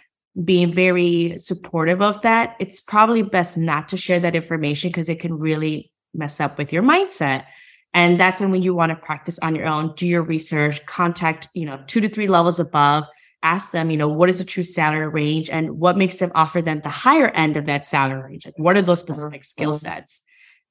[0.44, 5.18] being very supportive of that, it's probably best not to share that information because it
[5.18, 7.44] can really mess up with your mindset.
[7.92, 11.66] And that's when you want to practice on your own, do your research, contact, you
[11.66, 13.04] know, two to three levels above,
[13.42, 16.62] ask them, you know, what is the true salary range and what makes them offer
[16.62, 18.46] them the higher end of that salary range?
[18.46, 19.78] Like what are those specific skill uh-huh.
[19.78, 20.22] sets?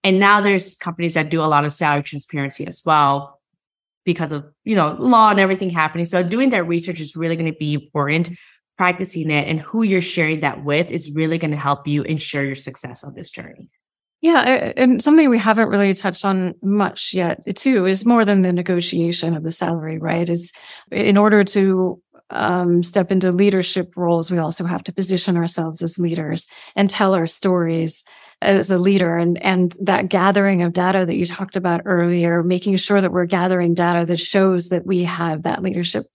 [0.04, 3.35] And now there's companies that do a lot of salary transparency as well
[4.06, 6.06] because of, you know, law and everything happening.
[6.06, 8.32] So doing that research is really going to be important.
[8.78, 12.44] Practicing it and who you're sharing that with is really going to help you ensure
[12.44, 13.70] your success on this journey.
[14.22, 18.52] Yeah, and something we haven't really touched on much yet, too, is more than the
[18.52, 20.28] negotiation of the salary, right?
[20.28, 20.52] Is
[20.92, 26.00] in order to um, step into leadership roles, we also have to position ourselves as
[26.00, 28.04] leaders and tell our stories
[28.46, 32.76] as a leader and and that gathering of data that you talked about earlier making
[32.78, 36.06] sure that we're gathering data that shows that we have that leadership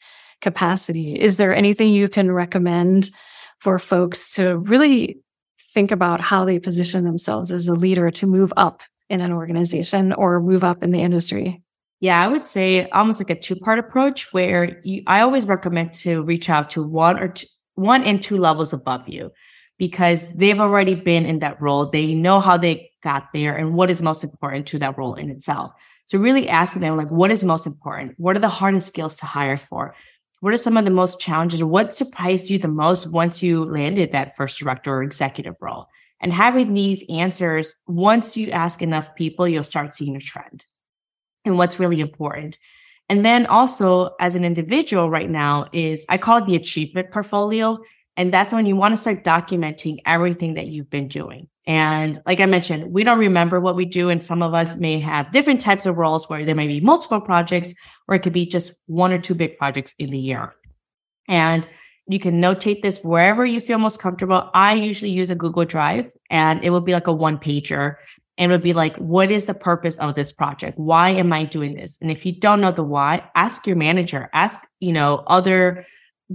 [0.40, 1.18] capacity.
[1.18, 3.10] Is there anything you can recommend
[3.58, 5.20] for folks to really
[5.74, 10.12] think about how they position themselves as a leader to move up in an organization
[10.12, 11.62] or move up in the industry?
[12.00, 15.92] Yeah, I would say almost like a two part approach where you, I always recommend
[15.94, 19.30] to reach out to one or two, one and two levels above you
[19.80, 21.86] because they've already been in that role.
[21.86, 25.30] They know how they got there and what is most important to that role in
[25.30, 25.72] itself.
[26.04, 28.12] So really asking them like, what is most important?
[28.18, 29.94] What are the hardest skills to hire for?
[30.40, 31.64] What are some of the most challenges?
[31.64, 35.86] What surprised you the most once you landed that first director or executive role?
[36.20, 40.66] And having these answers, once you ask enough people, you'll start seeing a trend
[41.46, 42.58] and what's really important.
[43.08, 47.78] And then also as an individual right now is I call it the achievement portfolio.
[48.20, 51.48] And that's when you want to start documenting everything that you've been doing.
[51.66, 54.10] And like I mentioned, we don't remember what we do.
[54.10, 57.22] And some of us may have different types of roles where there may be multiple
[57.22, 57.74] projects,
[58.06, 60.54] or it could be just one or two big projects in the year.
[61.28, 61.66] And
[62.08, 64.50] you can notate this wherever you feel most comfortable.
[64.52, 67.94] I usually use a Google Drive and it will be like a one pager
[68.36, 70.78] and it would be like, what is the purpose of this project?
[70.78, 71.96] Why am I doing this?
[72.02, 75.86] And if you don't know the why, ask your manager, ask, you know, other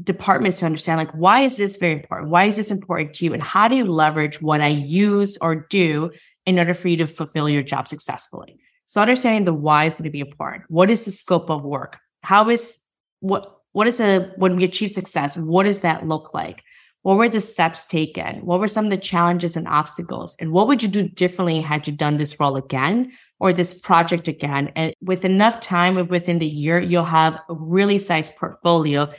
[0.03, 2.29] departments to understand like why is this very important?
[2.29, 3.33] Why is this important to you?
[3.33, 6.11] And how do you leverage what i use or do
[6.45, 8.59] in order for you to fulfill your job successfully?
[8.85, 10.65] So understanding the why is going to be important.
[10.69, 11.97] What is the scope of work?
[12.21, 12.77] How is
[13.21, 16.63] what what is a when we achieve success what does that look like?
[17.03, 18.43] What were the steps taken?
[18.45, 20.35] What were some of the challenges and obstacles?
[20.39, 24.27] And what would you do differently had you done this role again or this project
[24.27, 24.71] again?
[24.75, 29.11] And with enough time within the year you'll have a really sized portfolio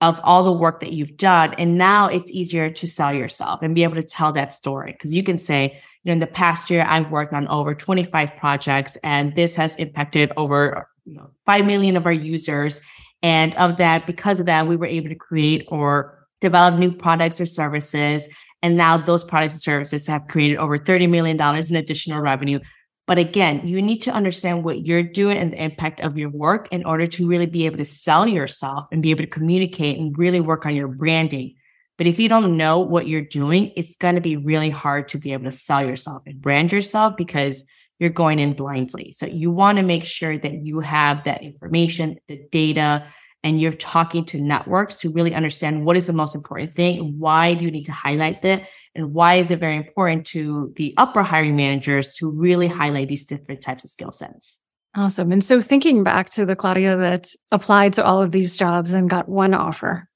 [0.00, 1.54] of all the work that you've done.
[1.54, 4.96] And now it's easier to sell yourself and be able to tell that story.
[5.00, 5.72] Cause you can say,
[6.04, 9.74] you know, in the past year, I've worked on over 25 projects and this has
[9.76, 12.80] impacted over you know, 5 million of our users.
[13.22, 17.40] And of that, because of that, we were able to create or develop new products
[17.40, 18.28] or services.
[18.62, 22.60] And now those products and services have created over $30 million in additional revenue
[23.08, 26.68] but again, you need to understand what you're doing and the impact of your work
[26.70, 30.16] in order to really be able to sell yourself and be able to communicate and
[30.18, 31.54] really work on your branding.
[31.96, 35.18] But if you don't know what you're doing, it's going to be really hard to
[35.18, 37.64] be able to sell yourself and brand yourself because
[37.98, 39.12] you're going in blindly.
[39.12, 43.06] So you want to make sure that you have that information, the data,
[43.44, 47.54] and you're talking to networks to really understand what is the most important thing, why
[47.54, 51.22] do you need to highlight that, and why is it very important to the upper
[51.22, 54.58] hiring managers to really highlight these different types of skill sets.
[54.96, 55.30] Awesome.
[55.30, 59.08] And so thinking back to the Claudia that applied to all of these jobs and
[59.08, 60.08] got one offer,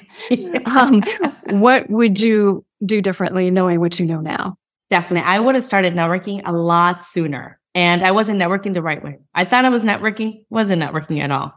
[0.66, 1.02] um,
[1.50, 4.56] what would you do differently knowing what you know now?
[4.90, 5.28] Definitely.
[5.28, 7.60] I would have started networking a lot sooner.
[7.74, 9.18] And I wasn't networking the right way.
[9.34, 11.52] I thought I was networking, wasn't networking at all.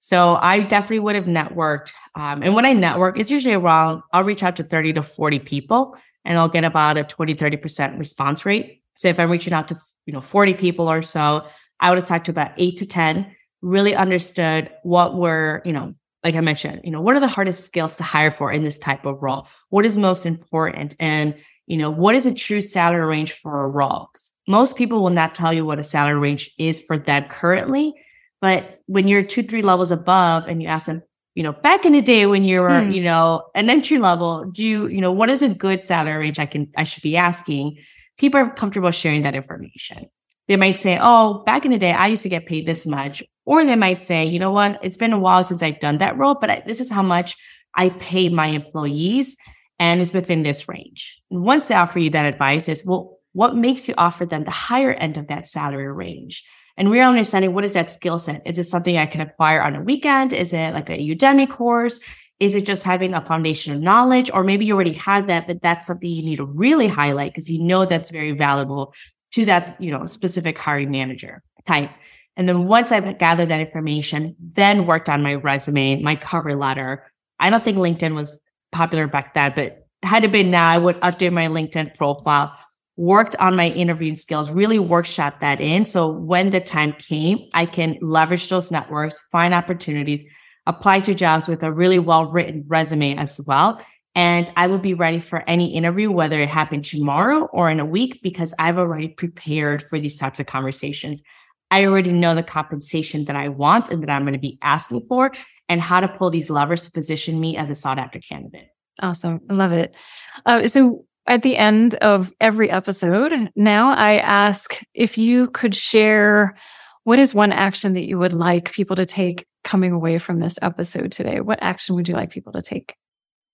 [0.00, 1.92] So I definitely would have networked.
[2.14, 5.38] Um, and when I network, it's usually around, I'll reach out to 30 to 40
[5.40, 5.94] people
[6.24, 8.82] and I'll get about a 20, 30% response rate.
[8.94, 9.76] So if I'm reaching out to,
[10.06, 11.46] you know, 40 people or so,
[11.80, 15.94] I would have talked to about eight to 10, really understood what were, you know,
[16.24, 18.78] like I mentioned, you know, what are the hardest skills to hire for in this
[18.78, 19.48] type of role?
[19.68, 20.96] What is most important?
[20.98, 21.34] And,
[21.66, 24.10] you know, what is a true salary range for a role?
[24.48, 27.94] Most people will not tell you what a salary range is for that currently.
[28.40, 31.02] But when you're two, three levels above and you ask them,
[31.34, 32.90] you know, back in the day when you were, hmm.
[32.90, 36.38] you know, an entry level, do you, you know, what is a good salary range
[36.38, 37.76] I can, I should be asking?
[38.18, 40.06] People are comfortable sharing that information.
[40.48, 43.22] They might say, oh, back in the day, I used to get paid this much.
[43.44, 46.18] Or they might say, you know what, it's been a while since I've done that
[46.18, 47.36] role, but I, this is how much
[47.74, 49.36] I pay my employees
[49.78, 51.22] and it's within this range.
[51.30, 54.50] And once they offer you that advice is, well, what makes you offer them the
[54.50, 56.44] higher end of that salary range?
[56.80, 58.40] And we're understanding what is that skill set?
[58.46, 60.32] Is it something I can acquire on a weekend?
[60.32, 62.00] Is it like a Udemy course?
[62.38, 64.30] Is it just having a foundation of knowledge?
[64.32, 67.50] Or maybe you already have that, but that's something you need to really highlight because
[67.50, 68.94] you know that's very valuable
[69.32, 71.90] to that, you know, specific hiring manager type.
[72.38, 77.12] And then once I've gathered that information, then worked on my resume, my cover letter.
[77.38, 78.40] I don't think LinkedIn was
[78.72, 82.56] popular back then, but had it been now, I would update my LinkedIn profile,
[83.00, 85.86] worked on my interviewing skills, really workshop that in.
[85.86, 90.22] So when the time came, I can leverage those networks, find opportunities,
[90.66, 93.80] apply to jobs with a really well written resume as well.
[94.14, 97.86] And I will be ready for any interview, whether it happened tomorrow or in a
[97.86, 101.22] week, because I've already prepared for these types of conversations.
[101.70, 105.06] I already know the compensation that I want and that I'm going to be asking
[105.08, 105.32] for
[105.70, 108.68] and how to pull these levers to position me as a sought after candidate.
[109.00, 109.40] Awesome.
[109.48, 109.96] I love it.
[110.44, 116.56] Uh, so at the end of every episode, now I ask if you could share
[117.04, 120.58] what is one action that you would like people to take coming away from this
[120.60, 121.40] episode today?
[121.40, 122.96] What action would you like people to take?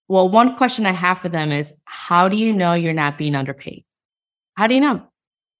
[0.08, 3.34] Well, one question I have for them is how do you know you're not being
[3.34, 3.84] underpaid?
[4.54, 5.02] How do you know?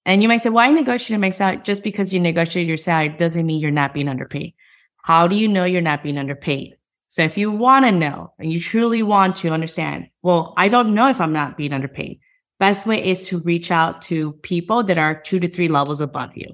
[0.03, 1.61] And you might say, why negotiate my salary?
[1.63, 4.55] Just because you negotiate your salary doesn't mean you're not being underpaid.
[5.03, 6.77] How do you know you're not being underpaid?
[7.09, 10.93] So if you want to know and you truly want to understand, well, I don't
[10.93, 12.19] know if I'm not being underpaid.
[12.59, 16.35] Best way is to reach out to people that are two to three levels above
[16.35, 16.47] you.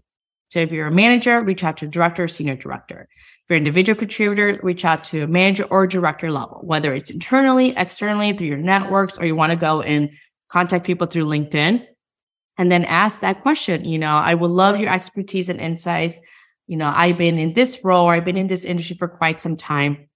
[0.52, 3.08] So if you're a manager, reach out to director or senior director.
[3.12, 7.74] If you're an individual contributor, reach out to manager or director level, whether it's internally,
[7.76, 10.12] externally, through your networks, or you want to go and
[10.50, 11.84] contact people through LinkedIn
[12.60, 13.86] and then ask that question.
[13.86, 16.20] You know, I would love your expertise and insights.
[16.68, 19.42] You know, I've been in this role or I've been in this industry for quite
[19.42, 20.08] some time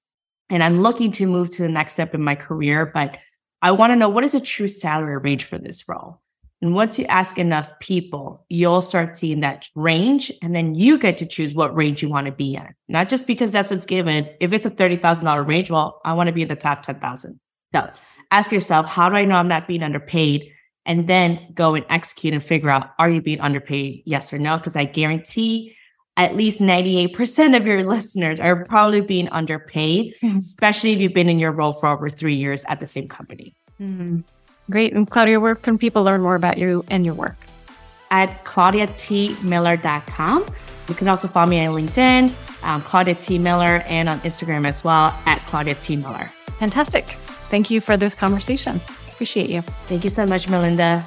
[0.49, 3.17] and I'm looking to move to the next step in my career, but
[3.61, 6.21] I want to know what is a true salary range for this role?
[6.61, 10.31] And once you ask enough people, you'll start seeing that range.
[10.41, 12.67] And then you get to choose what range you want to be in.
[12.87, 14.27] Not just because that's what's given.
[14.39, 17.39] If it's a $30,000 range, well, I want to be in the top 10,000.
[17.75, 17.89] So
[18.31, 20.51] ask yourself, how do I know I'm not being underpaid?
[20.85, 24.01] And then go and execute and figure out, are you being underpaid?
[24.05, 24.57] Yes or no?
[24.57, 25.76] Because I guarantee
[26.17, 30.37] at least 98% of your listeners are probably being underpaid, mm-hmm.
[30.37, 33.55] especially if you've been in your role for over three years at the same company.
[33.79, 34.19] Mm-hmm.
[34.69, 34.93] Great.
[34.93, 37.37] And Claudia, where can people learn more about you and your work?
[38.11, 40.45] At claudiatmiller.com.
[40.89, 43.37] You can also follow me on LinkedIn, um, Claudia T.
[43.37, 45.95] Miller, and on Instagram as well at Claudia T.
[45.95, 46.29] Miller.
[46.59, 47.05] Fantastic.
[47.49, 48.81] Thank you for this conversation.
[49.09, 49.61] Appreciate you.
[49.87, 51.05] Thank you so much, Melinda.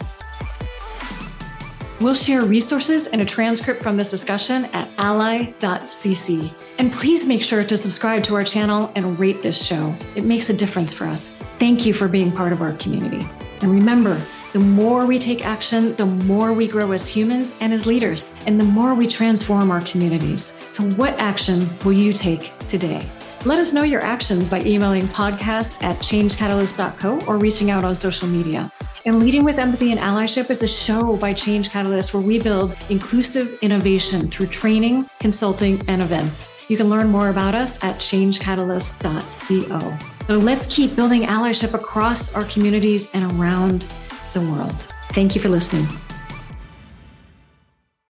[2.01, 6.51] We'll share resources and a transcript from this discussion at ally.cc.
[6.79, 9.95] And please make sure to subscribe to our channel and rate this show.
[10.15, 11.37] It makes a difference for us.
[11.59, 13.29] Thank you for being part of our community.
[13.61, 14.19] And remember,
[14.55, 18.59] the more we take action, the more we grow as humans and as leaders, and
[18.59, 20.57] the more we transform our communities.
[20.71, 23.07] So, what action will you take today?
[23.47, 28.29] Let us know your actions by emailing podcast at changecatalyst.co or reaching out on social
[28.29, 28.71] media.
[29.07, 32.77] And Leading with Empathy and Allyship is a show by Change Catalyst where we build
[32.91, 36.55] inclusive innovation through training, consulting, and events.
[36.69, 39.99] You can learn more about us at changecatalyst.co.
[40.27, 43.87] So let's keep building allyship across our communities and around
[44.35, 44.87] the world.
[45.13, 45.87] Thank you for listening.